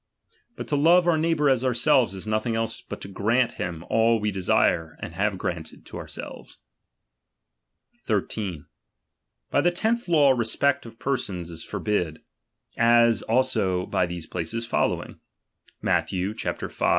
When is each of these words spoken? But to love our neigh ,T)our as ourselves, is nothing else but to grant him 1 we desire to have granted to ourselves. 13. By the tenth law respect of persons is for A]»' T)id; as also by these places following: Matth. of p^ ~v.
But 0.55 0.67
to 0.69 0.75
love 0.75 1.07
our 1.07 1.15
neigh 1.15 1.35
,T)our 1.35 1.47
as 1.47 1.63
ourselves, 1.63 2.15
is 2.15 2.25
nothing 2.25 2.55
else 2.55 2.81
but 2.81 3.01
to 3.01 3.07
grant 3.07 3.51
him 3.61 3.85
1 3.87 4.19
we 4.19 4.31
desire 4.31 4.97
to 4.99 5.09
have 5.09 5.37
granted 5.37 5.85
to 5.85 5.97
ourselves. 5.97 6.57
13. 8.05 8.65
By 9.51 9.61
the 9.61 9.69
tenth 9.69 10.07
law 10.07 10.31
respect 10.31 10.87
of 10.87 10.97
persons 10.97 11.51
is 11.51 11.63
for 11.63 11.77
A]»' 11.77 11.81
T)id; 11.83 12.17
as 12.77 13.21
also 13.21 13.85
by 13.85 14.07
these 14.07 14.25
places 14.25 14.65
following: 14.65 15.19
Matth. 15.83 16.05
of 16.11 16.35
p^ 16.35 16.75
~v. 16.79 16.85